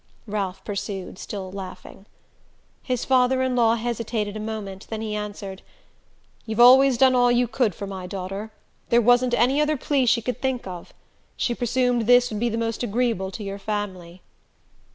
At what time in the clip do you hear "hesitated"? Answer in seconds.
3.75-4.35